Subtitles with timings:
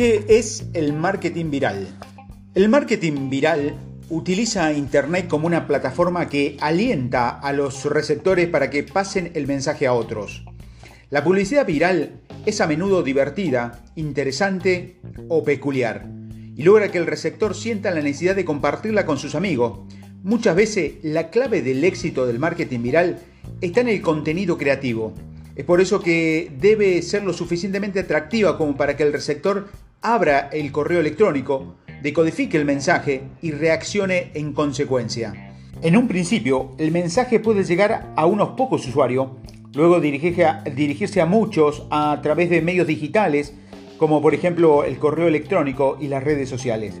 [0.00, 1.86] ¿Qué es el marketing viral?
[2.54, 3.76] El marketing viral
[4.08, 9.86] utiliza Internet como una plataforma que alienta a los receptores para que pasen el mensaje
[9.86, 10.42] a otros.
[11.10, 16.06] La publicidad viral es a menudo divertida, interesante o peculiar
[16.56, 19.80] y logra que el receptor sienta la necesidad de compartirla con sus amigos.
[20.22, 23.18] Muchas veces la clave del éxito del marketing viral
[23.60, 25.12] está en el contenido creativo.
[25.56, 29.68] Es por eso que debe ser lo suficientemente atractiva como para que el receptor
[30.02, 35.54] abra el correo electrónico, decodifique el mensaje y reaccione en consecuencia.
[35.82, 39.28] En un principio, el mensaje puede llegar a unos pocos usuarios,
[39.74, 43.54] luego dirigirse a muchos a través de medios digitales,
[43.98, 47.00] como por ejemplo el correo electrónico y las redes sociales.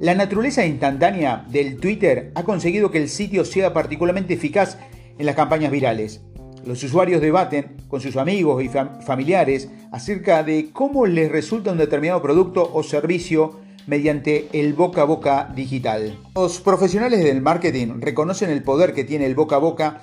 [0.00, 4.76] La naturaleza instantánea del Twitter ha conseguido que el sitio sea particularmente eficaz
[5.18, 6.20] en las campañas virales.
[6.66, 8.70] Los usuarios debaten con sus amigos y
[9.04, 15.04] familiares acerca de cómo les resulta un determinado producto o servicio mediante el boca a
[15.04, 16.18] boca digital.
[16.34, 20.02] Los profesionales del marketing reconocen el poder que tiene el boca a boca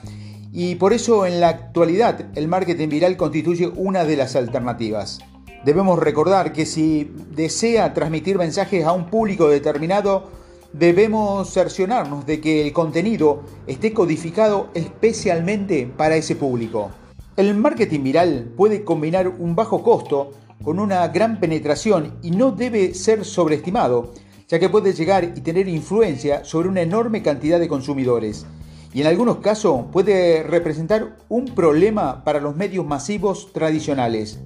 [0.53, 5.19] y por eso en la actualidad el marketing viral constituye una de las alternativas.
[5.65, 10.29] Debemos recordar que si desea transmitir mensajes a un público determinado,
[10.73, 16.91] debemos cerciorarnos de que el contenido esté codificado especialmente para ese público.
[17.37, 20.31] El marketing viral puede combinar un bajo costo
[20.63, 24.13] con una gran penetración y no debe ser sobreestimado,
[24.47, 28.45] ya que puede llegar y tener influencia sobre una enorme cantidad de consumidores.
[28.93, 34.41] Y en algunos casos puede representar un problema para los medios masivos tradicionales.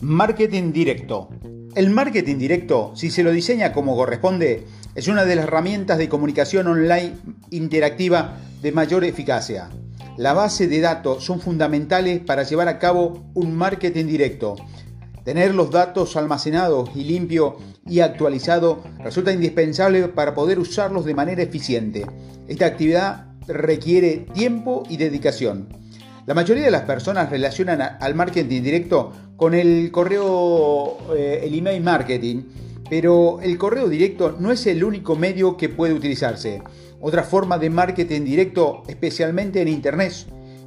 [0.00, 1.28] Marketing directo.
[1.74, 6.08] El marketing directo, si se lo diseña como corresponde, es una de las herramientas de
[6.08, 7.14] comunicación online
[7.50, 9.70] interactiva de mayor eficacia.
[10.18, 14.56] La base de datos son fundamentales para llevar a cabo un marketing directo.
[15.24, 21.42] Tener los datos almacenados y limpio y actualizado resulta indispensable para poder usarlos de manera
[21.42, 22.04] eficiente.
[22.48, 25.68] Esta actividad requiere tiempo y dedicación.
[26.26, 31.82] La mayoría de las personas relacionan al marketing directo con el correo, eh, el email
[31.82, 32.42] marketing,
[32.92, 36.60] pero el correo directo no es el único medio que puede utilizarse.
[37.00, 40.12] Otra forma de marketing directo, especialmente en Internet,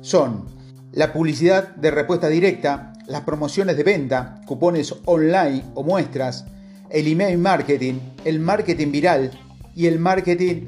[0.02, 0.46] son
[0.92, 6.46] la publicidad de respuesta directa, las promociones de venta, cupones online o muestras,
[6.90, 9.30] el email marketing, el marketing viral
[9.76, 10.64] y el marketing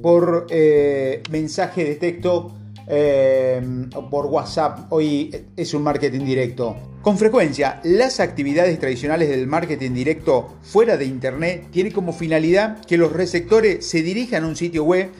[0.00, 2.54] por eh, mensaje de texto
[2.86, 3.60] eh,
[4.10, 4.92] por WhatsApp.
[4.92, 6.76] Hoy es un marketing directo.
[7.02, 12.96] Con frecuencia, las actividades tradicionales del marketing directo fuera de Internet tienen como finalidad que
[12.96, 15.10] los receptores se dirijan a un sitio web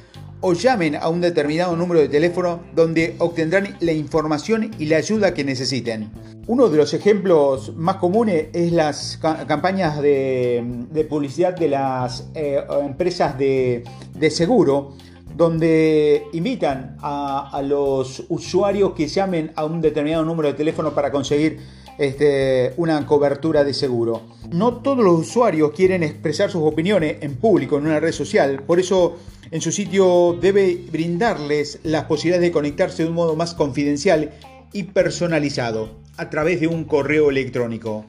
[0.43, 5.33] o llamen a un determinado número de teléfono donde obtendrán la información y la ayuda
[5.33, 6.11] que necesiten.
[6.49, 13.39] Uno de los ejemplos más comunes es las campañas de, publicidad de las eh, empresas
[13.39, 13.84] de,
[14.31, 14.95] seguro,
[15.37, 21.59] donde invitan a, los usuarios que llamen a un determinado número de teléfono para conseguir
[21.98, 24.22] este, una cobertura de seguro.
[24.50, 28.81] No todos los usuarios quieren expresar sus opiniones en público, en una red social, por
[28.81, 29.16] eso
[29.50, 34.32] en su sitio debe brindarles las posibilidades de conectarse de un modo más confidencial
[34.72, 38.06] y personalizado a través de un correo electrónico.